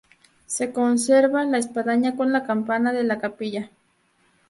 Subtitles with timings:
[0.47, 3.69] Se conserva la espadaña con la campana de la capilla.